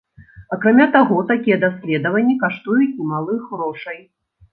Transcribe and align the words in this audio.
Акрамя 0.55 0.85
таго, 0.95 1.17
такія 1.31 1.57
даследаванні 1.65 2.35
каштуюць 2.45 2.89
немалых 3.01 3.45
грошай. 3.53 4.01